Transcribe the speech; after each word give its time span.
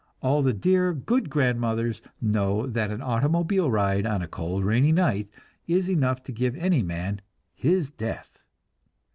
All 0.23 0.41
the 0.41 0.51
dear, 0.51 0.93
good 0.95 1.29
grandmothers 1.29 2.01
know 2.19 2.65
that 2.65 2.89
an 2.89 3.03
automobile 3.03 3.69
ride 3.69 4.03
on 4.07 4.23
a 4.23 4.27
cold, 4.27 4.65
rainy 4.65 4.91
night 4.91 5.29
is 5.67 5.91
enough 5.91 6.23
to 6.23 6.31
give 6.31 6.55
any 6.55 6.81
man 6.81 7.21
"his 7.53 7.91
death." 7.91 8.39